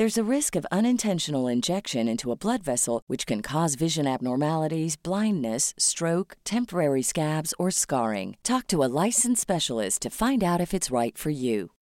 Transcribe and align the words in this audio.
There's 0.00 0.16
a 0.16 0.34
risk 0.36 0.56
of 0.56 0.64
unintentional 0.72 1.46
injection 1.46 2.08
into 2.08 2.32
a 2.32 2.34
blood 2.34 2.62
vessel, 2.62 3.02
which 3.06 3.26
can 3.26 3.42
cause 3.42 3.74
vision 3.74 4.06
abnormalities, 4.06 4.96
blindness, 4.96 5.74
stroke, 5.76 6.38
temporary 6.42 7.02
scabs, 7.02 7.52
or 7.58 7.70
scarring. 7.70 8.38
Talk 8.42 8.66
to 8.68 8.82
a 8.82 8.88
licensed 9.04 9.42
specialist 9.42 10.00
to 10.00 10.08
find 10.08 10.42
out 10.42 10.58
if 10.58 10.72
it's 10.72 10.90
right 10.90 11.18
for 11.18 11.28
you. 11.28 11.72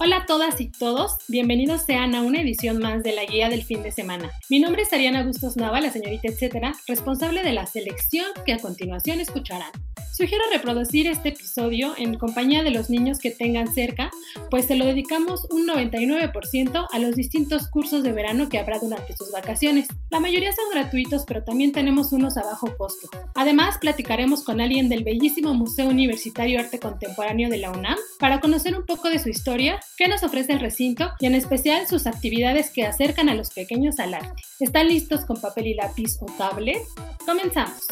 Hola 0.00 0.16
a 0.16 0.26
todas 0.26 0.58
y 0.62 0.70
todos, 0.78 1.18
bienvenidos 1.28 1.82
sean 1.82 2.14
a 2.14 2.22
una 2.22 2.40
edición 2.40 2.78
más 2.78 3.02
de 3.02 3.12
la 3.12 3.26
guía 3.26 3.50
del 3.50 3.62
fin 3.62 3.82
de 3.82 3.92
semana. 3.92 4.30
Mi 4.48 4.60
nombre 4.60 4.80
es 4.80 4.92
Ariana 4.94 5.24
Bustos 5.24 5.58
Nava, 5.58 5.78
la 5.82 5.90
señorita 5.90 6.28
etcétera, 6.28 6.72
responsable 6.88 7.42
de 7.42 7.52
la 7.52 7.66
selección 7.66 8.28
que 8.46 8.54
a 8.54 8.58
continuación 8.58 9.20
escucharán. 9.20 9.72
Sugiero 10.12 10.44
reproducir 10.52 11.06
este 11.06 11.30
episodio 11.30 11.94
en 11.96 12.18
compañía 12.18 12.62
de 12.62 12.70
los 12.70 12.90
niños 12.90 13.18
que 13.18 13.30
tengan 13.30 13.72
cerca, 13.72 14.10
pues 14.50 14.66
se 14.66 14.76
lo 14.76 14.84
dedicamos 14.84 15.46
un 15.50 15.66
99% 15.66 16.86
a 16.92 16.98
los 16.98 17.16
distintos 17.16 17.66
cursos 17.68 18.02
de 18.02 18.12
verano 18.12 18.50
que 18.50 18.58
habrá 18.58 18.78
durante 18.78 19.16
sus 19.16 19.32
vacaciones. 19.32 19.88
La 20.10 20.20
mayoría 20.20 20.52
son 20.52 20.66
gratuitos, 20.70 21.24
pero 21.26 21.44
también 21.44 21.72
tenemos 21.72 22.12
unos 22.12 22.36
a 22.36 22.42
bajo 22.42 22.76
costo. 22.76 23.08
Además, 23.34 23.78
platicaremos 23.78 24.44
con 24.44 24.60
alguien 24.60 24.90
del 24.90 25.02
bellísimo 25.02 25.54
Museo 25.54 25.88
Universitario 25.88 26.60
Arte 26.60 26.78
Contemporáneo 26.78 27.48
de 27.48 27.56
la 27.56 27.70
UNAM 27.70 27.96
para 28.18 28.40
conocer 28.40 28.76
un 28.76 28.84
poco 28.84 29.08
de 29.08 29.18
su 29.18 29.30
historia, 29.30 29.80
qué 29.96 30.08
nos 30.08 30.22
ofrece 30.22 30.52
el 30.52 30.60
recinto 30.60 31.10
y 31.20 31.26
en 31.26 31.34
especial 31.34 31.86
sus 31.88 32.06
actividades 32.06 32.70
que 32.70 32.84
acercan 32.84 33.30
a 33.30 33.34
los 33.34 33.48
pequeños 33.48 33.98
al 33.98 34.12
arte. 34.12 34.42
¿Están 34.60 34.88
listos 34.88 35.24
con 35.24 35.40
papel 35.40 35.68
y 35.68 35.74
lápiz 35.74 36.18
o 36.20 36.26
tablet? 36.36 36.82
Comenzamos. 37.24 37.86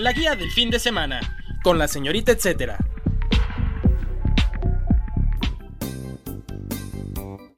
La 0.00 0.12
guía 0.12 0.34
del 0.34 0.50
fin 0.50 0.70
de 0.70 0.78
semana, 0.78 1.20
con 1.62 1.78
la 1.78 1.86
señorita 1.86 2.32
etcétera. 2.32 2.78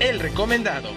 el 0.00 0.18
recomendado. 0.18 0.88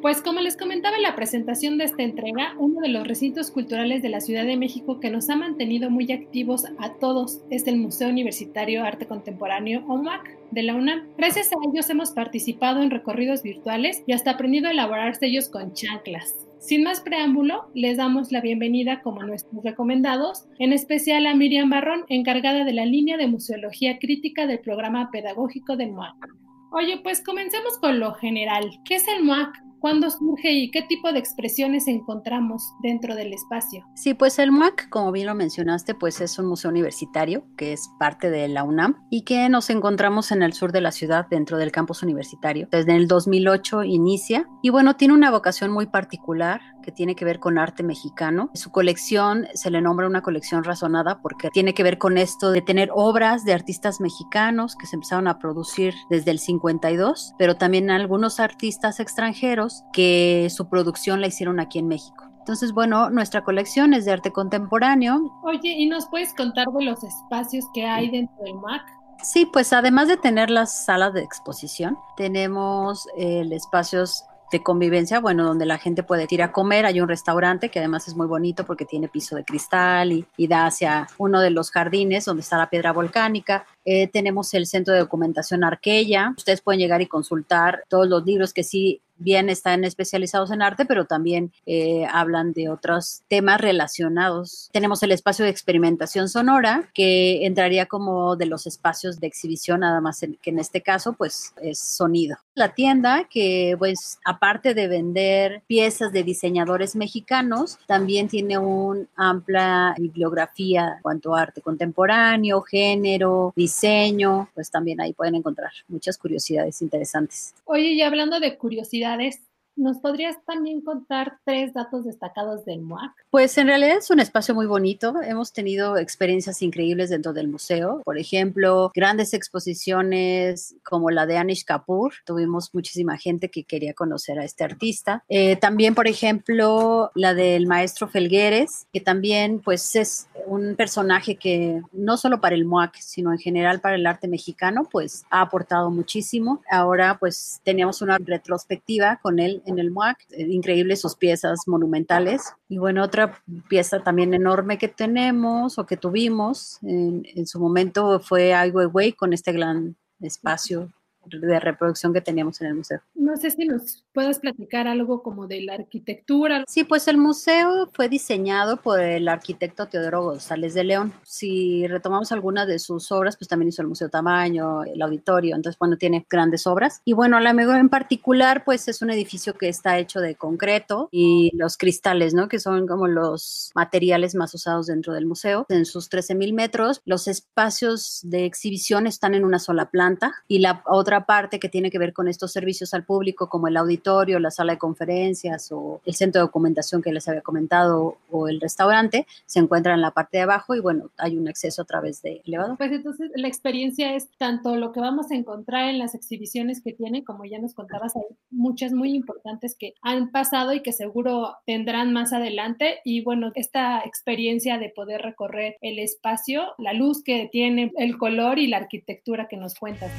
Pues 0.00 0.22
como 0.22 0.40
les 0.40 0.56
comentaba 0.56 0.96
en 0.96 1.02
la 1.02 1.14
presentación 1.14 1.76
de 1.76 1.84
esta 1.84 2.02
entrega, 2.02 2.54
uno 2.56 2.80
de 2.80 2.88
los 2.88 3.06
recintos 3.06 3.50
culturales 3.50 4.00
de 4.00 4.08
la 4.08 4.22
Ciudad 4.22 4.46
de 4.46 4.56
México 4.56 4.98
que 4.98 5.10
nos 5.10 5.28
ha 5.28 5.36
mantenido 5.36 5.90
muy 5.90 6.10
activos 6.10 6.64
a 6.78 6.94
todos 6.94 7.40
es 7.50 7.66
el 7.66 7.76
Museo 7.76 8.08
Universitario 8.08 8.82
Arte 8.82 9.06
Contemporáneo 9.06 9.84
OMAC 9.86 10.38
de 10.50 10.62
la 10.62 10.74
UNAM. 10.74 11.08
Gracias 11.18 11.52
a 11.52 11.56
ellos 11.70 11.90
hemos 11.90 12.12
participado 12.12 12.80
en 12.82 12.90
recorridos 12.90 13.42
virtuales 13.42 14.02
y 14.06 14.12
hasta 14.12 14.30
aprendido 14.30 14.68
a 14.68 14.72
elaborar 14.72 15.14
sellos 15.16 15.50
con 15.50 15.74
chanclas. 15.74 16.49
Sin 16.60 16.82
más 16.82 17.00
preámbulo, 17.00 17.70
les 17.74 17.96
damos 17.96 18.32
la 18.32 18.42
bienvenida 18.42 19.00
como 19.00 19.22
nuestros 19.22 19.64
recomendados, 19.64 20.44
en 20.58 20.74
especial 20.74 21.26
a 21.26 21.34
Miriam 21.34 21.70
Barrón, 21.70 22.04
encargada 22.08 22.64
de 22.64 22.74
la 22.74 22.84
línea 22.84 23.16
de 23.16 23.26
museología 23.28 23.98
crítica 23.98 24.46
del 24.46 24.60
programa 24.60 25.10
pedagógico 25.10 25.78
del 25.78 25.92
MOAC. 25.92 26.28
Oye, 26.70 27.00
pues 27.02 27.24
comencemos 27.24 27.78
con 27.78 27.98
lo 27.98 28.12
general. 28.12 28.70
¿Qué 28.84 28.96
es 28.96 29.08
el 29.08 29.24
MOAC? 29.24 29.56
¿Cuándo 29.80 30.10
surge 30.10 30.52
y 30.52 30.70
qué 30.70 30.82
tipo 30.82 31.10
de 31.10 31.18
expresiones 31.18 31.88
encontramos 31.88 32.74
dentro 32.82 33.14
del 33.14 33.32
espacio? 33.32 33.86
Sí, 33.94 34.12
pues 34.12 34.38
el 34.38 34.52
MUAC, 34.52 34.90
como 34.90 35.10
bien 35.10 35.26
lo 35.26 35.34
mencionaste, 35.34 35.94
pues 35.94 36.20
es 36.20 36.38
un 36.38 36.46
museo 36.46 36.70
universitario 36.70 37.46
que 37.56 37.72
es 37.72 37.88
parte 37.98 38.28
de 38.28 38.46
la 38.48 38.62
UNAM 38.62 39.06
y 39.08 39.22
que 39.22 39.48
nos 39.48 39.70
encontramos 39.70 40.32
en 40.32 40.42
el 40.42 40.52
sur 40.52 40.72
de 40.72 40.82
la 40.82 40.92
ciudad 40.92 41.28
dentro 41.30 41.56
del 41.56 41.72
campus 41.72 42.02
universitario. 42.02 42.68
Desde 42.70 42.94
el 42.94 43.08
2008 43.08 43.84
inicia 43.84 44.46
y 44.62 44.68
bueno, 44.68 44.96
tiene 44.96 45.14
una 45.14 45.30
vocación 45.30 45.72
muy 45.72 45.86
particular 45.86 46.60
que 46.80 46.92
tiene 46.92 47.14
que 47.14 47.24
ver 47.24 47.38
con 47.38 47.58
arte 47.58 47.82
mexicano. 47.82 48.50
Su 48.54 48.70
colección 48.70 49.46
se 49.54 49.70
le 49.70 49.80
nombra 49.80 50.06
una 50.06 50.22
colección 50.22 50.64
razonada 50.64 51.20
porque 51.20 51.50
tiene 51.50 51.74
que 51.74 51.82
ver 51.82 51.98
con 51.98 52.18
esto 52.18 52.50
de 52.50 52.62
tener 52.62 52.90
obras 52.92 53.44
de 53.44 53.52
artistas 53.52 54.00
mexicanos 54.00 54.76
que 54.76 54.86
se 54.86 54.96
empezaron 54.96 55.28
a 55.28 55.38
producir 55.38 55.94
desde 56.08 56.30
el 56.30 56.38
52, 56.38 57.34
pero 57.38 57.56
también 57.56 57.90
algunos 57.90 58.40
artistas 58.40 59.00
extranjeros 59.00 59.84
que 59.92 60.48
su 60.50 60.68
producción 60.68 61.20
la 61.20 61.26
hicieron 61.26 61.60
aquí 61.60 61.78
en 61.78 61.88
México. 61.88 62.30
Entonces, 62.38 62.72
bueno, 62.72 63.10
nuestra 63.10 63.44
colección 63.44 63.94
es 63.94 64.04
de 64.06 64.12
arte 64.12 64.32
contemporáneo. 64.32 65.20
Oye, 65.44 65.74
¿y 65.76 65.86
nos 65.86 66.08
puedes 66.08 66.34
contar 66.34 66.66
de 66.76 66.84
los 66.84 67.04
espacios 67.04 67.64
que 67.74 67.86
hay 67.86 68.10
dentro 68.10 68.36
del 68.42 68.54
MAC? 68.54 68.82
Sí, 69.22 69.44
pues 69.44 69.72
además 69.74 70.08
de 70.08 70.16
tener 70.16 70.50
las 70.50 70.84
salas 70.84 71.12
de 71.12 71.22
exposición, 71.22 71.98
tenemos 72.16 73.06
el 73.16 73.52
espacios 73.52 74.24
de 74.50 74.62
convivencia, 74.62 75.20
bueno, 75.20 75.44
donde 75.44 75.66
la 75.66 75.78
gente 75.78 76.02
puede 76.02 76.26
ir 76.30 76.42
a 76.42 76.52
comer. 76.52 76.86
Hay 76.86 77.00
un 77.00 77.08
restaurante 77.08 77.68
que 77.68 77.78
además 77.78 78.08
es 78.08 78.16
muy 78.16 78.26
bonito 78.26 78.64
porque 78.64 78.84
tiene 78.84 79.08
piso 79.08 79.36
de 79.36 79.44
cristal 79.44 80.12
y, 80.12 80.26
da 80.46 80.66
hacia 80.66 81.06
uno 81.18 81.40
de 81.40 81.50
los 81.50 81.70
jardines 81.70 82.24
donde 82.24 82.42
está 82.42 82.58
la 82.58 82.68
piedra 82.68 82.92
volcánica. 82.92 83.66
Eh, 83.84 84.08
tenemos 84.08 84.52
el 84.54 84.66
centro 84.66 84.92
de 84.92 85.00
documentación 85.00 85.62
Arquella. 85.62 86.34
Ustedes 86.36 86.60
pueden 86.60 86.80
llegar 86.80 87.00
y 87.02 87.06
consultar 87.06 87.84
todos 87.88 88.08
los 88.08 88.24
libros 88.24 88.52
que 88.52 88.64
sí 88.64 89.00
bien 89.20 89.48
están 89.48 89.84
especializados 89.84 90.50
en 90.50 90.62
arte, 90.62 90.84
pero 90.84 91.04
también 91.04 91.52
eh, 91.66 92.06
hablan 92.10 92.52
de 92.52 92.68
otros 92.68 93.22
temas 93.28 93.60
relacionados. 93.60 94.70
Tenemos 94.72 95.02
el 95.02 95.12
espacio 95.12 95.44
de 95.44 95.50
experimentación 95.50 96.28
sonora, 96.28 96.90
que 96.94 97.46
entraría 97.46 97.86
como 97.86 98.36
de 98.36 98.46
los 98.46 98.66
espacios 98.66 99.20
de 99.20 99.26
exhibición, 99.26 99.80
nada 99.80 100.00
más 100.00 100.20
que 100.42 100.50
en 100.50 100.58
este 100.58 100.80
caso, 100.82 101.12
pues 101.12 101.54
es 101.62 101.78
sonido. 101.78 102.36
La 102.54 102.74
tienda, 102.74 103.26
que 103.30 103.76
pues 103.78 104.18
aparte 104.24 104.74
de 104.74 104.88
vender 104.88 105.62
piezas 105.66 106.12
de 106.12 106.22
diseñadores 106.22 106.96
mexicanos, 106.96 107.78
también 107.86 108.28
tiene 108.28 108.58
una 108.58 109.06
amplia 109.16 109.94
bibliografía 109.96 110.94
en 110.96 111.02
cuanto 111.02 111.34
a 111.34 111.42
arte 111.42 111.60
contemporáneo, 111.60 112.62
género, 112.62 113.52
diseño, 113.56 114.48
pues 114.54 114.70
también 114.70 115.00
ahí 115.00 115.12
pueden 115.12 115.36
encontrar 115.36 115.70
muchas 115.88 116.18
curiosidades 116.18 116.82
interesantes. 116.82 117.54
Oye, 117.64 117.92
y 117.92 118.02
hablando 118.02 118.40
de 118.40 118.56
curiosidades, 118.56 119.09
actividades 119.10 119.49
¿Nos 119.76 119.98
podrías 119.98 120.36
también 120.44 120.82
contar 120.82 121.38
tres 121.44 121.72
datos 121.72 122.04
destacados 122.04 122.64
del 122.64 122.80
MUAC? 122.82 123.12
Pues 123.30 123.56
en 123.56 123.68
realidad 123.68 123.98
es 123.98 124.10
un 124.10 124.20
espacio 124.20 124.54
muy 124.54 124.66
bonito. 124.66 125.14
Hemos 125.22 125.52
tenido 125.52 125.96
experiencias 125.96 126.60
increíbles 126.62 127.10
dentro 127.10 127.32
del 127.32 127.48
museo. 127.48 128.02
Por 128.04 128.18
ejemplo, 128.18 128.90
grandes 128.94 129.32
exposiciones 129.32 130.74
como 130.82 131.10
la 131.10 131.26
de 131.26 131.38
Anish 131.38 131.64
Kapoor. 131.64 132.12
Tuvimos 132.26 132.74
muchísima 132.74 133.16
gente 133.16 133.48
que 133.48 133.64
quería 133.64 133.94
conocer 133.94 134.38
a 134.38 134.44
este 134.44 134.64
artista. 134.64 135.24
Eh, 135.28 135.56
también, 135.56 135.94
por 135.94 136.08
ejemplo, 136.08 137.10
la 137.14 137.34
del 137.34 137.66
maestro 137.66 138.08
Felgueres, 138.08 138.86
que 138.92 139.00
también 139.00 139.60
pues 139.60 139.96
es 139.96 140.28
un 140.46 140.74
personaje 140.76 141.36
que 141.36 141.80
no 141.92 142.16
solo 142.16 142.40
para 142.40 142.54
el 142.54 142.64
MUAC, 142.64 142.96
sino 142.96 143.32
en 143.32 143.38
general 143.38 143.80
para 143.80 143.94
el 143.94 144.06
arte 144.06 144.28
mexicano, 144.28 144.88
pues 144.90 145.24
ha 145.30 145.40
aportado 145.40 145.90
muchísimo. 145.90 146.62
Ahora 146.70 147.18
pues 147.18 147.60
teníamos 147.64 148.02
una 148.02 148.18
retrospectiva 148.18 149.20
con 149.22 149.38
él 149.38 149.59
en 149.66 149.78
el 149.78 149.90
MUAC, 149.90 150.18
eh, 150.30 150.46
increíbles 150.48 151.00
sus 151.00 151.16
piezas 151.16 151.66
monumentales. 151.66 152.54
Y 152.68 152.78
bueno, 152.78 153.02
otra 153.02 153.42
pieza 153.68 154.02
también 154.02 154.34
enorme 154.34 154.78
que 154.78 154.88
tenemos 154.88 155.78
o 155.78 155.86
que 155.86 155.96
tuvimos 155.96 156.78
en, 156.82 157.26
en 157.34 157.46
su 157.46 157.60
momento 157.60 158.20
fue 158.20 158.54
Ai 158.54 158.70
Weiwei 158.70 159.12
con 159.12 159.32
este 159.32 159.52
gran 159.52 159.96
espacio 160.20 160.90
de 161.26 161.60
reproducción 161.60 162.12
que 162.12 162.20
teníamos 162.20 162.60
en 162.60 162.68
el 162.68 162.74
museo. 162.74 163.00
No 163.14 163.36
sé 163.36 163.50
si 163.50 163.64
nos 163.64 164.04
puedes 164.12 164.38
platicar 164.38 164.88
algo 164.88 165.22
como 165.22 165.46
de 165.46 165.62
la 165.62 165.74
arquitectura. 165.74 166.64
Sí, 166.66 166.84
pues 166.84 167.08
el 167.08 167.18
museo 167.18 167.88
fue 167.92 168.08
diseñado 168.08 168.78
por 168.78 169.00
el 169.00 169.28
arquitecto 169.28 169.86
Teodoro 169.86 170.22
González 170.22 170.74
de 170.74 170.84
León. 170.84 171.12
Si 171.22 171.86
retomamos 171.86 172.32
algunas 172.32 172.66
de 172.66 172.78
sus 172.78 173.10
obras, 173.12 173.36
pues 173.36 173.48
también 173.48 173.68
hizo 173.68 173.82
el 173.82 173.88
Museo 173.88 174.08
Tamaño, 174.08 174.84
el 174.84 175.00
auditorio, 175.02 175.54
entonces 175.54 175.78
bueno, 175.78 175.96
tiene 175.96 176.26
grandes 176.28 176.66
obras. 176.66 177.02
Y 177.04 177.12
bueno, 177.12 177.38
la 177.40 177.52
mejor 177.52 177.76
en 177.76 177.88
particular, 177.88 178.64
pues 178.64 178.88
es 178.88 179.02
un 179.02 179.10
edificio 179.10 179.54
que 179.54 179.68
está 179.68 179.98
hecho 179.98 180.20
de 180.20 180.34
concreto 180.34 181.08
y 181.10 181.50
los 181.54 181.76
cristales, 181.76 182.34
¿no? 182.34 182.48
Que 182.48 182.58
son 182.58 182.86
como 182.86 183.06
los 183.06 183.70
materiales 183.74 184.34
más 184.34 184.54
usados 184.54 184.86
dentro 184.86 185.12
del 185.12 185.26
museo. 185.26 185.66
En 185.68 185.84
sus 185.84 186.08
13 186.08 186.34
mil 186.34 186.52
metros, 186.52 187.00
los 187.04 187.28
espacios 187.28 188.20
de 188.22 188.44
exhibición 188.44 189.06
están 189.06 189.34
en 189.34 189.44
una 189.44 189.58
sola 189.58 189.90
planta 189.90 190.32
y 190.48 190.58
la 190.58 190.82
otra 190.86 191.19
parte 191.24 191.58
que 191.58 191.68
tiene 191.68 191.90
que 191.90 191.98
ver 191.98 192.12
con 192.12 192.28
estos 192.28 192.52
servicios 192.52 192.94
al 192.94 193.04
público, 193.04 193.48
como 193.48 193.68
el 193.68 193.76
auditorio, 193.76 194.38
la 194.38 194.50
sala 194.50 194.74
de 194.74 194.78
conferencias 194.78 195.70
o 195.72 196.00
el 196.04 196.14
centro 196.14 196.40
de 196.40 196.46
documentación 196.46 197.02
que 197.02 197.12
les 197.12 197.28
había 197.28 197.42
comentado 197.42 198.16
o 198.30 198.48
el 198.48 198.60
restaurante, 198.60 199.26
se 199.46 199.58
encuentra 199.58 199.94
en 199.94 200.00
la 200.00 200.10
parte 200.10 200.38
de 200.38 200.42
abajo 200.44 200.74
y 200.74 200.80
bueno, 200.80 201.10
hay 201.16 201.36
un 201.36 201.48
acceso 201.48 201.82
a 201.82 201.84
través 201.84 202.22
de 202.22 202.42
elevador. 202.44 202.76
Pues 202.76 202.92
entonces 202.92 203.30
la 203.34 203.48
experiencia 203.48 204.14
es 204.14 204.28
tanto 204.38 204.76
lo 204.76 204.92
que 204.92 205.00
vamos 205.00 205.30
a 205.30 205.34
encontrar 205.34 205.88
en 205.88 205.98
las 205.98 206.14
exhibiciones 206.14 206.80
que 206.82 206.92
tiene, 206.92 207.24
como 207.24 207.44
ya 207.44 207.58
nos 207.58 207.74
contabas, 207.74 208.16
hay 208.16 208.22
muchas 208.50 208.92
muy 208.92 209.14
importantes 209.14 209.76
que 209.78 209.94
han 210.02 210.30
pasado 210.30 210.72
y 210.72 210.82
que 210.82 210.92
seguro 210.92 211.56
tendrán 211.66 212.12
más 212.12 212.32
adelante. 212.32 213.00
Y 213.04 213.22
bueno, 213.22 213.52
esta 213.54 214.00
experiencia 214.04 214.78
de 214.78 214.90
poder 214.90 215.22
recorrer 215.22 215.76
el 215.80 215.98
espacio, 215.98 216.74
la 216.78 216.92
luz 216.92 217.22
que 217.22 217.48
tiene, 217.50 217.92
el 217.96 218.18
color 218.18 218.58
y 218.58 218.66
la 218.66 218.78
arquitectura 218.78 219.48
que 219.48 219.56
nos 219.56 219.74
cuentas. 219.74 220.10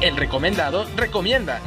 El 0.00 0.16
recomendado 0.16 0.86
recomienda. 0.96 1.60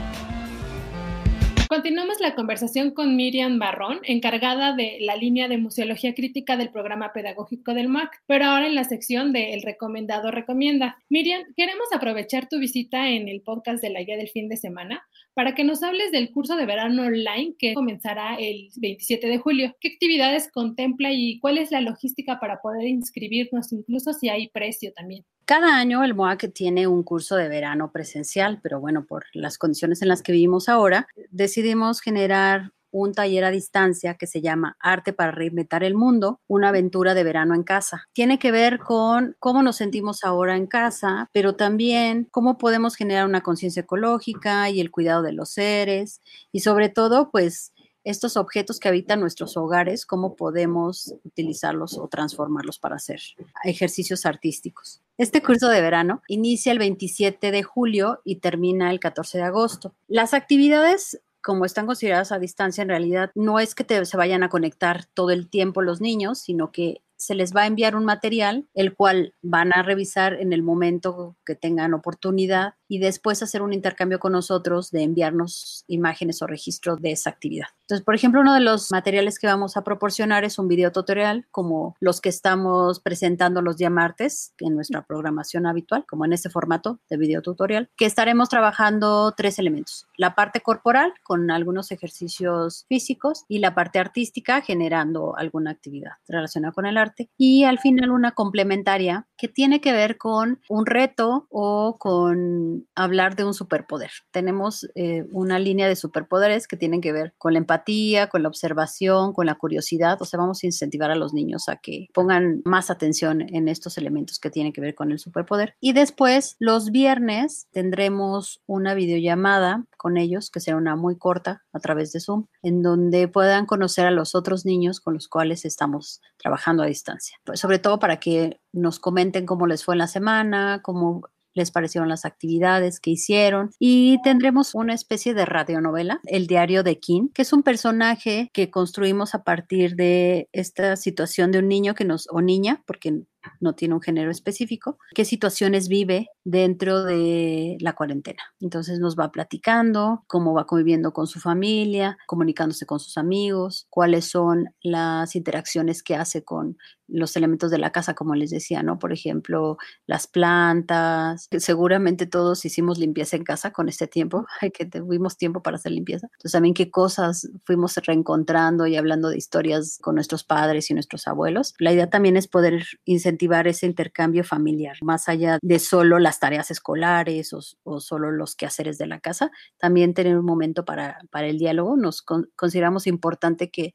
Continuamos 1.74 2.20
la 2.20 2.36
conversación 2.36 2.92
con 2.92 3.16
Miriam 3.16 3.58
Barrón, 3.58 4.00
encargada 4.04 4.76
de 4.76 5.00
la 5.00 5.16
línea 5.16 5.48
de 5.48 5.58
museología 5.58 6.14
crítica 6.14 6.56
del 6.56 6.70
programa 6.70 7.14
pedagógico 7.14 7.74
del 7.74 7.90
MAC, 7.90 8.22
pero 8.28 8.46
ahora 8.46 8.68
en 8.68 8.76
la 8.76 8.84
sección 8.84 9.34
de 9.34 9.56
El 9.56 9.64
recomendado 9.64 10.30
recomienda. 10.30 11.00
Miriam, 11.10 11.42
queremos 11.58 11.88
aprovechar 11.92 12.48
tu 12.48 12.60
visita 12.60 13.10
en 13.10 13.28
el 13.28 13.42
podcast 13.42 13.82
de 13.82 13.90
la 13.90 14.04
guía 14.04 14.18
del 14.18 14.30
fin 14.30 14.50
de 14.50 14.58
semana 14.58 15.04
para 15.34 15.56
que 15.56 15.64
nos 15.64 15.84
hables 15.84 16.12
del 16.12 16.32
curso 16.32 16.56
de 16.56 16.66
verano 16.66 17.04
online 17.04 17.56
que 17.58 17.74
comenzará 17.74 18.36
el 18.36 18.70
27 18.78 19.28
de 19.28 19.38
julio. 19.38 19.76
¿Qué 19.80 19.90
actividades 19.90 20.50
contempla 20.52 21.12
y 21.12 21.40
cuál 21.40 21.58
es 21.58 21.72
la 21.72 21.82
logística 21.82 22.40
para 22.40 22.62
poder 22.62 22.88
inscribirnos, 22.88 23.74
incluso 23.74 24.14
si 24.14 24.30
hay 24.30 24.50
precio 24.50 24.92
también? 24.94 25.26
Cada 25.46 25.76
año 25.78 26.04
el 26.04 26.14
MOAC 26.14 26.54
tiene 26.54 26.88
un 26.88 27.04
curso 27.04 27.36
de 27.36 27.50
verano 27.50 27.92
presencial, 27.92 28.60
pero 28.64 28.80
bueno, 28.80 29.06
por 29.06 29.26
las 29.34 29.58
condiciones 29.58 30.02
en 30.02 30.08
las 30.08 30.22
que 30.22 30.32
vivimos 30.32 30.70
ahora, 30.70 31.08
decidimos 31.32 32.00
generar 32.00 32.72
un 32.94 33.12
taller 33.12 33.44
a 33.44 33.52
distancia 33.52 34.14
que 34.14 34.28
se 34.28 34.40
llama 34.40 34.78
Arte 34.80 35.14
para 35.14 35.32
reinventar 35.32 35.84
el 35.84 35.96
mundo, 35.96 36.40
una 36.48 36.70
aventura 36.70 37.16
de 37.16 37.24
verano 37.24 37.56
en 37.56 37.64
casa. 37.64 38.08
Tiene 38.14 38.38
que 38.38 38.52
ver 38.52 38.80
con 38.80 39.36
cómo 39.40 39.64
nos 39.64 39.78
sentimos 39.78 40.24
ahora 40.24 40.56
en 40.56 40.68
casa, 40.68 41.30
pero 41.34 41.56
también 41.56 42.28
cómo 42.32 42.58
podemos 42.58 42.96
generar 42.96 43.26
una 43.26 43.42
conciencia 43.42 43.82
ecológica 43.82 44.70
y 44.70 44.80
el 44.80 44.92
cuidado 44.92 45.24
de 45.24 45.34
los 45.34 45.50
seres 45.50 46.22
y 46.52 46.60
sobre 46.60 46.90
todo, 46.90 47.32
pues 47.32 47.74
estos 48.04 48.36
objetos 48.38 48.80
que 48.80 48.90
habitan 48.90 49.20
nuestros 49.20 49.56
hogares, 49.58 50.06
cómo 50.06 50.36
podemos 50.36 51.16
utilizarlos 51.24 51.98
o 51.98 52.08
transformarlos 52.08 52.78
para 52.78 52.98
hacer 52.98 53.22
ejercicios 53.64 54.26
artísticos. 54.26 55.02
Este 55.18 55.42
curso 55.42 55.70
de 55.70 55.82
verano 55.82 56.22
inicia 56.28 56.72
el 56.72 56.80
27 56.80 57.52
de 57.52 57.64
julio 57.64 58.20
y 58.26 58.38
termina 58.38 58.92
el 58.92 59.00
14 59.00 59.38
de 59.38 59.44
agosto. 59.46 59.94
Las 60.08 60.34
actividades 60.34 61.22
como 61.44 61.66
están 61.66 61.86
consideradas 61.86 62.32
a 62.32 62.40
distancia, 62.40 62.82
en 62.82 62.90
realidad 62.90 63.32
no 63.36 63.60
es 63.60 63.76
que 63.76 64.06
se 64.06 64.18
vayan 64.18 64.44
a 64.44 64.50
conectar 64.50 65.06
todo 65.14 65.32
el 65.32 65.50
tiempo 65.50 65.82
los 65.82 66.02
niños, 66.02 66.40
sino 66.40 66.72
que 66.72 67.02
se 67.24 67.36
les 67.36 67.56
va 67.56 67.62
a 67.62 67.68
enviar 67.68 67.96
un 67.96 68.06
material, 68.06 68.68
el 68.74 68.96
cual 68.96 69.34
van 69.42 69.74
a 69.74 69.82
revisar 69.82 70.34
en 70.34 70.52
el 70.52 70.62
momento 70.62 71.36
que 71.46 71.56
tengan 71.56 71.94
oportunidad 71.94 72.74
y 72.88 73.00
después 73.00 73.42
hacer 73.42 73.62
un 73.62 73.74
intercambio 73.74 74.20
con 74.20 74.34
nosotros 74.34 74.92
de 74.92 75.04
enviarnos 75.04 75.84
imágenes 75.88 76.42
o 76.42 76.48
registros 76.48 77.02
de 77.02 77.12
esa 77.12 77.30
actividad. 77.30 77.68
Entonces, 77.82 78.06
por 78.06 78.16
ejemplo, 78.16 78.42
uno 78.42 78.54
de 78.54 78.60
los 78.60 78.92
materiales 78.92 79.40
que 79.40 79.48
vamos 79.48 79.78
a 79.78 79.84
proporcionar 79.84 80.44
es 80.44 80.60
un 80.60 80.68
video 80.68 80.92
tutorial 80.92 81.46
como 81.52 81.96
los 82.00 82.22
que 82.22 82.30
estamos 82.30 83.00
presentando 83.00 83.62
los 83.62 83.78
días 83.78 83.92
martes 83.92 84.54
en 84.60 84.76
nuestra 84.76 85.02
programación 85.04 85.66
habitual, 85.66 86.06
como 86.08 86.26
en 86.26 86.34
este 86.34 86.50
formato 86.50 87.00
de 87.10 87.18
video 87.18 87.42
tutorial, 87.42 87.90
que 87.98 88.06
estaremos 88.06 88.50
trabajando 88.50 89.34
tres 89.36 89.60
elementos. 89.60 90.08
La 90.18 90.36
parte 90.36 90.62
corporal 90.62 91.14
con 91.24 91.52
algunos 91.52 91.92
ejercicios 91.92 92.86
físicos 92.88 93.46
y 93.48 93.60
la 93.60 93.76
parte 93.76 94.00
artística 94.00 94.62
generando 94.62 95.36
alguna 95.38 95.72
actividad 95.72 96.14
relacionada 96.28 96.74
con 96.74 96.86
el 96.86 96.98
arte 96.98 97.13
y 97.38 97.64
al 97.64 97.80
final 97.80 98.12
una 98.12 98.32
complementaria 98.32 99.28
que 99.38 99.48
tiene 99.48 99.82
que 99.82 99.92
ver 99.92 100.18
con 100.18 100.62
un 100.70 100.86
reto 100.86 101.48
o 101.50 101.98
con 102.00 102.88
hablar 102.96 103.36
de 103.36 103.44
un 103.44 103.54
superpoder. 103.54 104.12
Tenemos 104.32 104.88
eh, 104.96 105.26
una 105.32 105.60
línea 105.60 105.88
de 105.88 105.96
superpoderes 105.96 106.68
que 106.68 106.78
tienen 106.78 107.02
que 107.02 107.12
ver 107.12 107.34
con 107.38 107.54
la 107.54 107.60
empatía, 107.60 108.28
con 108.28 108.44
la 108.44 108.50
observación, 108.50 109.34
con 109.34 109.46
la 109.46 109.56
curiosidad. 109.56 110.22
O 110.22 110.26
sea, 110.26 110.40
vamos 110.40 110.64
a 110.64 110.68
incentivar 110.68 111.12
a 111.12 111.16
los 111.16 111.34
niños 111.34 111.68
a 111.68 111.76
que 111.78 112.08
pongan 112.14 112.62
más 112.64 112.90
atención 112.90 113.42
en 113.42 113.68
estos 113.68 113.98
elementos 113.98 114.40
que 114.40 114.50
tienen 114.50 114.74
que 114.74 114.82
ver 114.82 114.96
con 114.96 115.12
el 115.12 115.20
superpoder. 115.20 115.76
Y 115.80 115.94
después, 115.94 116.56
los 116.60 116.92
viernes, 116.92 117.68
tendremos 117.72 118.62
una 118.66 118.94
videollamada 118.94 119.86
con 119.98 120.18
ellos, 120.18 120.50
que 120.50 120.60
será 120.60 120.78
una 120.78 120.96
muy 120.96 121.18
corta 121.18 121.64
a 121.72 121.80
través 121.80 122.12
de 122.12 122.20
Zoom, 122.20 122.48
en 122.62 122.82
donde 122.82 123.28
puedan 123.28 123.66
conocer 123.66 124.06
a 124.06 124.12
los 124.12 124.36
otros 124.36 124.66
niños 124.66 125.00
con 125.00 125.14
los 125.14 125.28
cuales 125.28 125.66
estamos 125.66 126.22
trabajando 126.38 126.84
a 126.84 126.88
distancia. 126.88 127.03
Pues 127.44 127.60
sobre 127.60 127.80
todo 127.80 128.00
para 128.00 128.20
que 128.20 128.60
nos 128.72 129.00
comenten 129.00 129.46
cómo 129.46 129.68
les 129.68 129.84
fue 129.84 129.96
en 129.96 130.00
la 130.00 130.08
semana, 130.08 130.82
cómo 130.84 131.24
les 131.54 131.72
parecieron 131.72 132.10
las 132.10 132.26
actividades 132.26 133.00
que 133.00 133.12
hicieron. 133.12 133.72
Y 133.80 134.22
tendremos 134.24 134.76
una 134.76 134.94
especie 134.94 135.34
de 135.34 135.46
radionovela, 135.46 136.20
El 136.26 136.48
diario 136.48 136.84
de 136.84 137.00
Kim, 137.00 137.30
que 137.30 137.44
es 137.44 137.54
un 137.54 137.64
personaje 137.64 138.50
que 138.54 138.70
construimos 138.70 139.36
a 139.36 139.44
partir 139.44 139.96
de 139.96 140.50
esta 140.52 140.96
situación 140.96 141.52
de 141.52 141.60
un 141.60 141.68
niño 141.68 141.94
que 141.94 142.06
nos 142.06 142.28
o 142.32 142.42
niña, 142.42 142.84
porque 142.86 143.22
no 143.60 143.76
tiene 143.76 143.94
un 143.94 144.02
género 144.02 144.32
específico, 144.32 144.98
qué 145.14 145.26
situaciones 145.26 145.88
vive 145.88 146.30
dentro 146.44 147.04
de 147.04 147.78
la 147.80 147.94
cuarentena. 147.94 148.42
Entonces 148.60 149.00
nos 149.00 149.18
va 149.18 149.32
platicando 149.32 150.24
cómo 150.28 150.54
va 150.54 150.66
conviviendo 150.66 151.14
con 151.14 151.28
su 151.28 151.40
familia, 151.40 152.18
comunicándose 152.28 152.86
con 152.86 153.00
sus 153.00 153.18
amigos, 153.18 153.88
cuáles 153.90 154.26
son 154.26 154.70
las 154.82 155.36
interacciones 155.36 156.04
que 156.04 156.16
hace 156.16 156.44
con 156.44 156.78
los 157.08 157.36
elementos 157.36 157.70
de 157.70 157.78
la 157.78 157.92
casa, 157.92 158.14
como 158.14 158.34
les 158.34 158.50
decía, 158.50 158.82
¿no? 158.82 158.98
Por 158.98 159.14
ejemplo, 159.14 159.78
las 160.08 160.28
plantas. 160.28 161.48
Seguramente 161.58 162.26
todos 162.26 162.66
hicimos 162.66 162.98
limpieza 162.98 163.36
en 163.36 163.44
casa 163.44 163.72
con 163.72 163.90
este 163.90 164.08
tiempo, 164.08 164.46
que 164.74 164.86
tuvimos 164.86 165.38
tiempo 165.38 165.62
para 165.62 165.78
hacer 165.78 165.92
limpieza. 165.92 166.28
Entonces 166.34 166.52
también 166.52 166.74
qué 166.74 166.90
cosas 166.90 167.50
fuimos 167.66 167.96
reencontrando 167.98 168.88
y 168.88 168.96
hablando 168.96 169.30
de 169.30 169.38
historias 169.38 170.00
con 170.02 170.16
nuestros 170.16 170.44
padres 170.44 170.90
y 170.90 170.94
nuestros 170.94 171.28
abuelos. 171.28 171.74
La 171.78 171.94
idea 171.94 172.10
también 172.10 172.38
es 172.38 172.48
poder 172.48 172.86
incentivar 173.06 173.68
ese 173.68 173.86
intercambio 173.86 174.44
familiar, 174.44 174.98
más 175.02 175.30
allá 175.30 175.60
de 175.62 175.80
solo 175.80 176.20
las 176.34 176.40
tareas 176.40 176.72
escolares 176.72 177.54
o, 177.84 178.00
solo 178.00 178.32
los 178.32 178.56
quehaceres 178.56 178.98
de 178.98 179.06
la 179.06 179.20
casa, 179.20 179.52
también 179.78 180.16
tener 180.16 180.38
un 180.38 180.46
momento 180.46 180.84
para, 180.84 181.20
para 181.30 181.48
el 181.48 181.60
diálogo. 181.60 181.96
Nos 181.96 182.24
consideramos 182.24 183.06
importante 183.06 183.70
que 183.70 183.94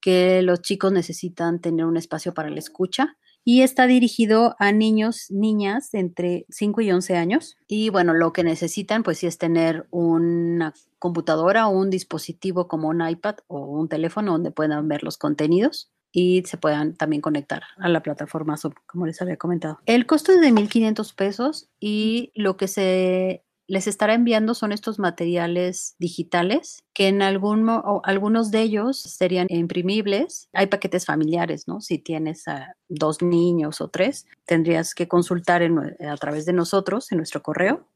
que 0.00 0.42
los 0.42 0.62
chicos 0.62 0.92
necesitan 0.92 1.60
tener 1.60 1.84
un 1.84 1.96
espacio 1.96 2.34
para 2.34 2.50
la 2.50 2.58
escucha 2.58 3.16
y 3.44 3.62
está 3.62 3.86
dirigido 3.86 4.56
a 4.58 4.72
niños, 4.72 5.26
niñas 5.30 5.94
entre 5.94 6.44
5 6.50 6.82
y 6.82 6.92
11 6.92 7.16
años. 7.16 7.56
Y 7.66 7.88
bueno, 7.88 8.14
lo 8.14 8.32
que 8.32 8.44
necesitan 8.44 9.02
pues 9.02 9.18
sí 9.18 9.26
es 9.26 9.38
tener 9.38 9.86
una 9.90 10.74
computadora 10.98 11.66
o 11.68 11.70
un 11.70 11.90
dispositivo 11.90 12.68
como 12.68 12.88
un 12.88 13.06
iPad 13.06 13.36
o 13.46 13.60
un 13.66 13.88
teléfono 13.88 14.32
donde 14.32 14.50
puedan 14.50 14.86
ver 14.88 15.02
los 15.02 15.16
contenidos 15.16 15.90
y 16.18 16.42
se 16.46 16.56
puedan 16.56 16.94
también 16.94 17.22
conectar 17.22 17.62
a 17.78 17.88
la 17.88 18.02
plataforma 18.02 18.56
Zoom, 18.56 18.74
como 18.86 19.06
les 19.06 19.22
había 19.22 19.36
comentado. 19.36 19.78
El 19.86 20.04
costo 20.04 20.32
es 20.32 20.40
de 20.40 20.50
1.500 20.50 21.14
pesos 21.14 21.68
y 21.78 22.32
lo 22.34 22.56
que 22.56 22.66
se 22.66 23.44
les 23.68 23.86
estará 23.86 24.14
enviando 24.14 24.54
son 24.54 24.72
estos 24.72 24.98
materiales 24.98 25.94
digitales 26.00 26.82
que 26.92 27.06
en 27.06 27.22
algún 27.22 27.70
algunos 28.02 28.50
de 28.50 28.62
ellos 28.62 28.98
serían 28.98 29.46
imprimibles. 29.48 30.48
Hay 30.52 30.66
paquetes 30.66 31.06
familiares, 31.06 31.68
¿no? 31.68 31.80
Si 31.80 31.98
tienes 31.98 32.48
a 32.48 32.74
dos 32.88 33.22
niños 33.22 33.80
o 33.80 33.86
tres, 33.86 34.26
tendrías 34.44 34.96
que 34.96 35.06
consultar 35.06 35.62
a 35.62 36.16
través 36.16 36.46
de 36.46 36.52
nosotros 36.52 37.12
en 37.12 37.18
nuestro 37.18 37.42
correo, 37.42 37.86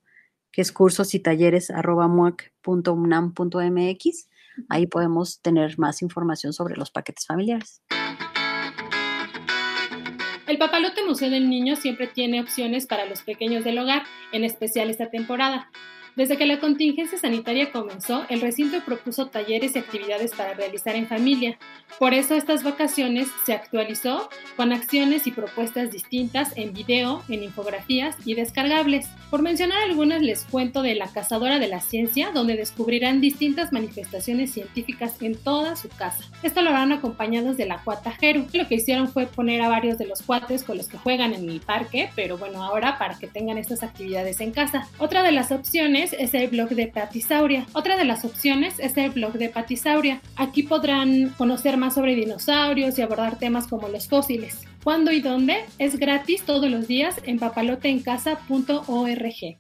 que 0.53 0.63
es 0.63 0.71
cursos 0.71 1.13
y 1.15 1.19
talleres 1.19 1.71
Ahí 4.69 4.87
podemos 4.87 5.41
tener 5.41 5.77
más 5.79 6.03
información 6.03 6.53
sobre 6.53 6.77
los 6.77 6.93
paquetes 6.93 7.27
familiares. 7.27 7.83
El 10.47 10.59
Papalote 10.59 11.05
Museo 11.05 11.31
del 11.31 11.49
Niño 11.49 11.77
siempre 11.77 12.09
tiene 12.09 12.41
opciones 12.41 12.87
para 12.87 13.07
los 13.07 13.23
pequeños 13.23 13.63
del 13.63 13.79
hogar, 13.79 14.03
en 14.33 14.43
especial 14.43 14.91
esta 14.91 15.09
temporada. 15.09 15.71
Desde 16.15 16.37
que 16.37 16.45
la 16.45 16.61
contingencia 16.61 17.17
sanitaria 17.17 17.73
comenzó, 17.73 18.27
el 18.29 18.43
recinto 18.43 18.79
propuso 18.85 19.29
talleres 19.29 19.75
y 19.75 19.79
actividades 19.79 20.33
para 20.33 20.53
realizar 20.53 20.95
en 20.95 21.07
familia. 21.07 21.57
Por 21.99 22.13
eso 22.13 22.35
estas 22.35 22.63
vacaciones 22.63 23.29
se 23.47 23.55
actualizó 23.55 24.29
con 24.57 24.73
acciones 24.73 25.27
y 25.27 25.31
propuestas 25.31 25.91
distintas 25.91 26.55
en 26.59 26.75
video, 26.75 27.23
en 27.31 27.43
infografías 27.43 28.15
y 28.27 28.35
descargables. 28.35 29.09
Por 29.31 29.41
mencionar 29.41 29.79
algunas 29.85 30.21
les 30.21 30.45
cuento 30.45 30.83
de 30.83 30.95
la 30.97 31.09
Cazadora 31.09 31.59
de 31.59 31.69
la 31.69 31.81
Ciencia, 31.81 32.31
donde 32.31 32.57
descubrirán 32.57 33.23
distintas 33.23 33.73
manifestaciones 33.73 34.53
científicas 34.53 35.15
en 35.23 35.35
toda 35.35 35.77
su 35.77 35.89
casa. 35.89 36.25
Esto 36.43 36.61
lo 36.61 36.71
harán 36.71 36.93
acompañados 36.93 37.57
de 37.57 37.65
la 37.65 37.83
Cuatajeru. 37.83 38.49
Lo 38.53 38.69
que 38.69 38.75
hicieron 38.75 39.09
fue 39.09 39.25
poner 39.25 39.63
a 39.63 39.69
varios 39.69 39.97
de 39.97 40.07
los 40.07 40.21
cuates 40.21 40.63
con 40.63 40.77
los 40.77 40.89
que 40.89 40.99
juegan 40.99 41.33
en 41.33 41.49
el 41.49 41.61
parque, 41.61 42.11
pero 42.15 42.37
bueno, 42.37 42.63
ahora 42.63 42.99
para 42.99 43.19
que 43.19 43.29
tengan 43.29 43.57
estas 43.57 43.83
actividades 43.83 44.41
en 44.41 44.53
casa. 44.53 44.87
Otra 44.99 45.23
de 45.23 45.33
las 45.33 45.51
opciones 45.53 46.02
es 46.11 46.35
el 46.35 46.49
blog 46.49 46.71
de 46.71 46.89
Patisauria. 46.89 47.65
Otra 47.75 47.97
de 47.97 48.05
las 48.05 48.25
opciones 48.25 48.81
es 48.81 48.97
el 48.97 49.11
blog 49.11 49.35
de 49.35 49.49
Patisauria. 49.49 50.21
Aquí 50.35 50.65
podrán 50.65 51.29
conocer 51.39 51.77
más 51.77 51.95
sobre 51.95 52.17
dinosaurios 52.17 52.99
y 52.99 53.03
abordar 53.03 53.39
temas 53.39 53.69
como 53.69 53.87
los 53.89 54.09
fósiles. 54.09 54.65
¿Cuándo 54.83 55.13
y 55.13 55.21
dónde? 55.21 55.59
Es 55.79 55.97
gratis 55.99 56.43
todos 56.43 56.69
los 56.69 56.89
días 56.89 57.21
en 57.25 57.39
papaloteencasa.org. 57.39 59.59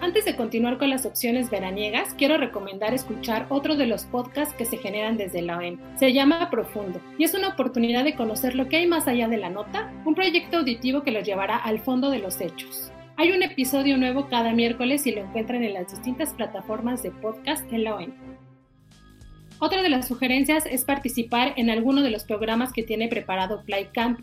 Antes 0.00 0.24
de 0.24 0.34
continuar 0.34 0.78
con 0.78 0.90
las 0.90 1.06
opciones 1.06 1.50
veraniegas, 1.50 2.14
quiero 2.14 2.38
recomendar 2.38 2.94
escuchar 2.94 3.46
otro 3.50 3.76
de 3.76 3.86
los 3.86 4.06
podcasts 4.06 4.54
que 4.54 4.64
se 4.64 4.78
generan 4.78 5.18
desde 5.18 5.42
la 5.42 5.58
OEM. 5.58 5.78
Se 5.96 6.12
llama 6.12 6.50
Profundo 6.50 7.00
y 7.18 7.24
es 7.24 7.34
una 7.34 7.48
oportunidad 7.48 8.02
de 8.02 8.16
conocer 8.16 8.56
lo 8.56 8.66
que 8.66 8.78
hay 8.78 8.86
más 8.86 9.06
allá 9.06 9.28
de 9.28 9.36
la 9.36 9.50
nota, 9.50 9.92
un 10.06 10.14
proyecto 10.14 10.56
auditivo 10.56 11.02
que 11.02 11.12
los 11.12 11.24
llevará 11.24 11.56
al 11.56 11.80
fondo 11.80 12.10
de 12.10 12.18
los 12.18 12.40
hechos. 12.40 12.90
Hay 13.20 13.32
un 13.32 13.42
episodio 13.42 13.98
nuevo 13.98 14.28
cada 14.30 14.54
miércoles 14.54 15.06
y 15.06 15.10
lo 15.10 15.20
encuentran 15.20 15.62
en 15.62 15.74
las 15.74 15.90
distintas 15.90 16.32
plataformas 16.32 17.02
de 17.02 17.10
podcast 17.10 17.70
en 17.70 17.84
la. 17.84 17.98
Otra 19.58 19.82
de 19.82 19.90
las 19.90 20.08
sugerencias 20.08 20.64
es 20.64 20.86
participar 20.86 21.52
en 21.58 21.68
alguno 21.68 22.00
de 22.00 22.08
los 22.08 22.24
programas 22.24 22.72
que 22.72 22.82
tiene 22.82 23.08
preparado 23.08 23.62
Playcamp, 23.66 24.20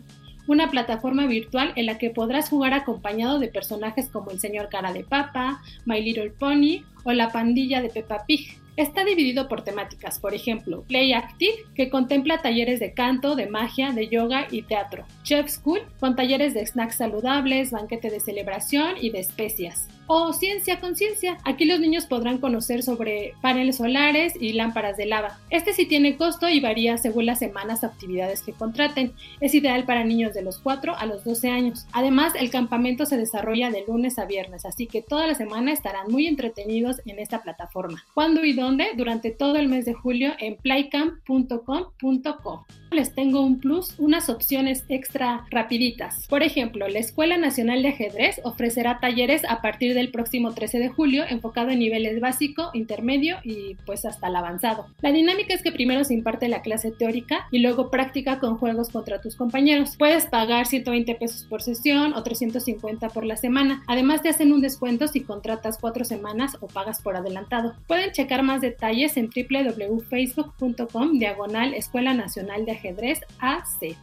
una 0.48 0.68
plataforma 0.68 1.26
virtual 1.26 1.72
en 1.76 1.86
la 1.86 1.96
que 1.96 2.10
podrás 2.10 2.48
jugar 2.48 2.74
acompañado 2.74 3.38
de 3.38 3.46
personajes 3.46 4.08
como 4.08 4.32
el 4.32 4.40
señor 4.40 4.68
cara 4.68 4.92
de 4.92 5.04
papa, 5.04 5.62
My 5.86 6.02
Little 6.02 6.30
Pony 6.30 6.82
o 7.04 7.12
la 7.12 7.30
pandilla 7.30 7.80
de 7.80 7.90
Peppa 7.90 8.24
Pig. 8.26 8.57
Está 8.78 9.04
dividido 9.04 9.48
por 9.48 9.62
temáticas, 9.62 10.20
por 10.20 10.34
ejemplo, 10.34 10.84
Play 10.84 11.12
Active, 11.12 11.64
que 11.74 11.90
contempla 11.90 12.42
talleres 12.42 12.78
de 12.78 12.94
canto, 12.94 13.34
de 13.34 13.48
magia, 13.48 13.90
de 13.90 14.06
yoga 14.06 14.46
y 14.52 14.62
teatro. 14.62 15.04
Chef 15.24 15.48
School, 15.50 15.80
con 15.98 16.14
talleres 16.14 16.54
de 16.54 16.64
snacks 16.64 16.94
saludables, 16.94 17.72
banquete 17.72 18.08
de 18.08 18.20
celebración 18.20 18.94
y 19.00 19.10
de 19.10 19.18
especias 19.18 19.88
o 20.08 20.32
Ciencia 20.32 20.80
con 20.80 20.96
Ciencia. 20.96 21.38
Aquí 21.44 21.64
los 21.64 21.78
niños 21.78 22.06
podrán 22.06 22.38
conocer 22.38 22.82
sobre 22.82 23.34
paneles 23.40 23.76
solares 23.76 24.32
y 24.40 24.54
lámparas 24.54 24.96
de 24.96 25.06
lava. 25.06 25.38
Este 25.50 25.72
sí 25.72 25.86
tiene 25.86 26.16
costo 26.16 26.48
y 26.48 26.58
varía 26.60 26.98
según 26.98 27.26
las 27.26 27.38
semanas 27.38 27.84
o 27.84 27.86
actividades 27.86 28.42
que 28.42 28.52
contraten. 28.52 29.12
Es 29.40 29.54
ideal 29.54 29.84
para 29.84 30.02
niños 30.04 30.34
de 30.34 30.42
los 30.42 30.58
4 30.58 30.96
a 30.96 31.06
los 31.06 31.22
12 31.24 31.50
años. 31.50 31.86
Además, 31.92 32.32
el 32.34 32.50
campamento 32.50 33.06
se 33.06 33.16
desarrolla 33.16 33.70
de 33.70 33.84
lunes 33.86 34.18
a 34.18 34.24
viernes, 34.24 34.66
así 34.66 34.86
que 34.86 35.02
toda 35.02 35.26
la 35.26 35.34
semana 35.34 35.72
estarán 35.72 36.10
muy 36.10 36.26
entretenidos 36.26 37.02
en 37.04 37.18
esta 37.18 37.42
plataforma. 37.42 38.02
¿Cuándo 38.14 38.42
y 38.44 38.54
dónde? 38.54 38.86
Durante 38.96 39.30
todo 39.30 39.56
el 39.56 39.68
mes 39.68 39.84
de 39.84 39.92
julio 39.94 40.32
en 40.38 40.56
playcamp.com.co. 40.56 42.66
Les 42.90 43.14
tengo 43.14 43.42
un 43.42 43.60
plus, 43.60 43.94
unas 43.98 44.30
opciones 44.30 44.84
extra 44.88 45.44
rapiditas. 45.50 46.26
Por 46.26 46.42
ejemplo, 46.42 46.88
la 46.88 46.98
Escuela 46.98 47.36
Nacional 47.36 47.82
de 47.82 47.90
Ajedrez 47.90 48.40
ofrecerá 48.44 48.98
talleres 48.98 49.44
a 49.44 49.60
partir 49.60 49.92
de 49.94 49.97
el 50.00 50.10
próximo 50.10 50.52
13 50.52 50.78
de 50.78 50.88
julio, 50.88 51.24
enfocado 51.28 51.70
en 51.70 51.78
niveles 51.78 52.20
básico, 52.20 52.70
intermedio 52.74 53.36
y 53.42 53.76
pues 53.86 54.04
hasta 54.04 54.28
el 54.28 54.36
avanzado. 54.36 54.86
La 55.00 55.12
dinámica 55.12 55.54
es 55.54 55.62
que 55.62 55.72
primero 55.72 56.04
se 56.04 56.14
imparte 56.14 56.48
la 56.48 56.62
clase 56.62 56.90
teórica 56.90 57.46
y 57.50 57.58
luego 57.60 57.90
práctica 57.90 58.38
con 58.38 58.56
juegos 58.56 58.90
contra 58.90 59.20
tus 59.20 59.36
compañeros. 59.36 59.96
Puedes 59.98 60.26
pagar 60.26 60.66
120 60.66 61.14
pesos 61.16 61.44
por 61.44 61.62
sesión 61.62 62.14
o 62.14 62.22
350 62.22 63.08
por 63.10 63.24
la 63.24 63.36
semana. 63.36 63.82
Además 63.86 64.22
te 64.22 64.28
hacen 64.28 64.52
un 64.52 64.60
descuento 64.60 65.08
si 65.08 65.22
contratas 65.22 65.78
cuatro 65.80 66.04
semanas 66.04 66.56
o 66.60 66.66
pagas 66.66 67.00
por 67.02 67.16
adelantado. 67.16 67.74
Pueden 67.86 68.12
checar 68.12 68.42
más 68.42 68.60
detalles 68.60 69.16
en 69.16 69.28
www.facebook.com 69.28 71.18
diagonal 71.18 71.74
Escuela 71.74 72.14
Nacional 72.14 72.64
de 72.64 72.72
Ajedrez 72.72 73.20
AC. 73.38 73.96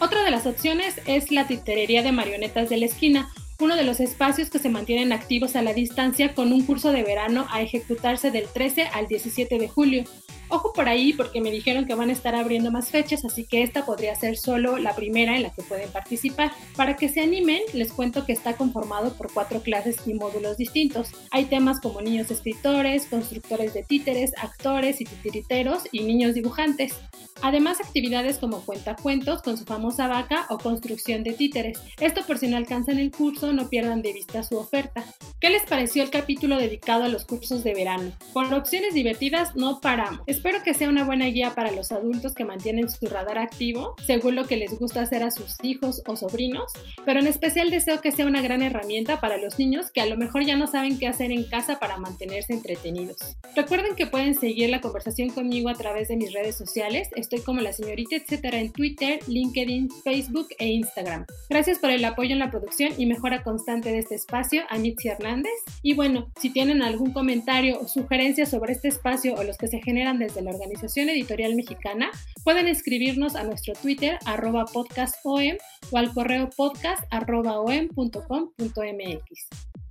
Otra 0.00 0.24
de 0.24 0.32
las 0.32 0.46
opciones 0.46 1.00
es 1.06 1.30
la 1.30 1.46
titerería 1.46 2.02
de 2.02 2.10
marionetas 2.10 2.68
de 2.68 2.76
la 2.76 2.86
esquina, 2.86 3.28
uno 3.60 3.76
de 3.76 3.84
los 3.84 4.00
espacios 4.00 4.50
que 4.50 4.58
se 4.58 4.68
mantienen 4.68 5.12
activos 5.12 5.56
a 5.56 5.62
la 5.62 5.72
distancia 5.72 6.34
con 6.34 6.52
un 6.52 6.64
curso 6.64 6.92
de 6.92 7.02
verano 7.02 7.46
a 7.50 7.62
ejecutarse 7.62 8.30
del 8.30 8.46
13 8.46 8.88
al 8.92 9.06
17 9.06 9.58
de 9.58 9.68
julio. 9.68 10.04
Ojo 10.52 10.74
por 10.74 10.86
ahí 10.86 11.14
porque 11.14 11.40
me 11.40 11.50
dijeron 11.50 11.86
que 11.86 11.94
van 11.94 12.10
a 12.10 12.12
estar 12.12 12.34
abriendo 12.34 12.70
más 12.70 12.90
fechas, 12.90 13.24
así 13.24 13.44
que 13.46 13.62
esta 13.62 13.86
podría 13.86 14.14
ser 14.16 14.36
solo 14.36 14.76
la 14.76 14.94
primera 14.94 15.34
en 15.34 15.44
la 15.44 15.50
que 15.50 15.62
pueden 15.62 15.90
participar. 15.90 16.52
Para 16.76 16.94
que 16.94 17.08
se 17.08 17.22
animen, 17.22 17.62
les 17.72 17.90
cuento 17.90 18.26
que 18.26 18.34
está 18.34 18.54
conformado 18.58 19.14
por 19.14 19.32
cuatro 19.32 19.62
clases 19.62 19.96
y 20.04 20.12
módulos 20.12 20.58
distintos. 20.58 21.08
Hay 21.30 21.46
temas 21.46 21.80
como 21.80 22.02
niños 22.02 22.30
escritores, 22.30 23.06
constructores 23.06 23.72
de 23.72 23.82
títeres, 23.82 24.32
actores 24.36 25.00
y 25.00 25.06
titiriteros 25.06 25.84
y 25.90 26.00
niños 26.00 26.34
dibujantes. 26.34 27.00
Además, 27.40 27.80
actividades 27.80 28.36
como 28.36 28.60
cuentacuentos 28.60 29.40
con 29.40 29.56
su 29.56 29.64
famosa 29.64 30.06
vaca 30.06 30.44
o 30.50 30.58
construcción 30.58 31.24
de 31.24 31.32
títeres. 31.32 31.80
Esto 31.98 32.26
por 32.26 32.36
si 32.36 32.46
no 32.46 32.58
alcanzan 32.58 32.98
el 32.98 33.10
curso, 33.10 33.54
no 33.54 33.70
pierdan 33.70 34.02
de 34.02 34.12
vista 34.12 34.42
su 34.42 34.58
oferta. 34.58 35.02
¿Qué 35.40 35.48
les 35.48 35.64
pareció 35.64 36.02
el 36.02 36.10
capítulo 36.10 36.58
dedicado 36.58 37.04
a 37.04 37.08
los 37.08 37.24
cursos 37.24 37.64
de 37.64 37.72
verano? 37.72 38.12
Por 38.34 38.52
opciones 38.52 38.92
divertidas 38.92 39.56
no 39.56 39.80
paramos 39.80 40.20
Espero 40.42 40.64
que 40.64 40.74
sea 40.74 40.88
una 40.88 41.04
buena 41.04 41.26
guía 41.26 41.54
para 41.54 41.70
los 41.70 41.92
adultos 41.92 42.34
que 42.34 42.44
mantienen 42.44 42.90
su 42.90 43.06
radar 43.06 43.38
activo, 43.38 43.94
según 44.04 44.34
lo 44.34 44.44
que 44.44 44.56
les 44.56 44.76
gusta 44.76 45.00
hacer 45.00 45.22
a 45.22 45.30
sus 45.30 45.54
hijos 45.62 46.02
o 46.04 46.16
sobrinos, 46.16 46.72
pero 47.04 47.20
en 47.20 47.28
especial 47.28 47.70
deseo 47.70 48.00
que 48.00 48.10
sea 48.10 48.26
una 48.26 48.42
gran 48.42 48.60
herramienta 48.60 49.20
para 49.20 49.36
los 49.36 49.60
niños 49.60 49.92
que 49.92 50.00
a 50.00 50.06
lo 50.06 50.16
mejor 50.16 50.44
ya 50.44 50.56
no 50.56 50.66
saben 50.66 50.98
qué 50.98 51.06
hacer 51.06 51.30
en 51.30 51.44
casa 51.44 51.78
para 51.78 51.96
mantenerse 51.96 52.54
entretenidos. 52.54 53.18
Recuerden 53.54 53.94
que 53.94 54.08
pueden 54.08 54.34
seguir 54.34 54.68
la 54.68 54.80
conversación 54.80 55.30
conmigo 55.30 55.68
a 55.68 55.74
través 55.74 56.08
de 56.08 56.16
mis 56.16 56.32
redes 56.32 56.56
sociales. 56.56 57.08
Estoy 57.14 57.42
como 57.42 57.60
la 57.60 57.72
señorita 57.72 58.16
etcétera 58.16 58.58
en 58.58 58.72
Twitter, 58.72 59.20
LinkedIn, 59.28 59.90
Facebook 60.02 60.48
e 60.58 60.66
Instagram. 60.66 61.24
Gracias 61.50 61.78
por 61.78 61.90
el 61.90 62.04
apoyo 62.04 62.32
en 62.32 62.40
la 62.40 62.50
producción 62.50 62.92
y 62.98 63.06
mejora 63.06 63.44
constante 63.44 63.92
de 63.92 64.00
este 64.00 64.16
espacio 64.16 64.64
a 64.70 64.78
Mitzi 64.78 65.06
Hernández. 65.06 65.52
Y 65.82 65.94
bueno, 65.94 66.32
si 66.40 66.50
tienen 66.50 66.82
algún 66.82 67.12
comentario 67.12 67.78
o 67.80 67.86
sugerencia 67.86 68.44
sobre 68.44 68.72
este 68.72 68.88
espacio 68.88 69.36
o 69.36 69.44
los 69.44 69.56
que 69.56 69.68
se 69.68 69.80
generan 69.80 70.18
desde 70.22 70.42
la 70.42 70.52
Organización 70.52 71.08
Editorial 71.08 71.54
Mexicana, 71.54 72.10
pueden 72.44 72.68
escribirnos 72.68 73.34
a 73.34 73.44
nuestro 73.44 73.74
Twitter 73.74 74.18
arroba 74.24 74.64
podcastom 74.66 75.56
o 75.90 75.98
al 75.98 76.12
correo 76.12 76.48
podcast 76.56 77.04
arroba 77.10 77.54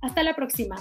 Hasta 0.00 0.22
la 0.22 0.34
próxima. 0.34 0.76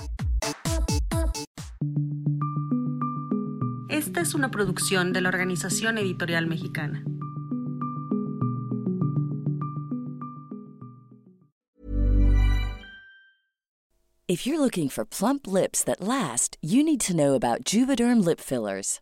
Esta 3.90 4.22
es 4.22 4.34
una 4.34 4.50
producción 4.52 5.14
de 5.14 5.22
la 5.22 5.30
Organización 5.30 5.98
Editorial 5.98 6.48
Mexicana. 6.48 7.04
If 14.32 14.48
you're 14.48 14.62
looking 14.62 14.88
for 14.88 15.04
plump 15.04 15.46
lips 15.46 15.84
that 15.84 16.00
last, 16.00 16.56
you 16.62 16.86
need 16.86 17.02
to 17.02 17.14
know 17.14 17.34
about 17.34 17.66
Juvederm 17.66 18.24
lip 18.24 18.40
fillers. 18.40 19.02